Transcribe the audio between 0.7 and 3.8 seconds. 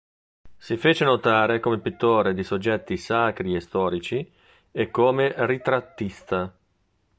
fece notare come pittore di soggetti sacri e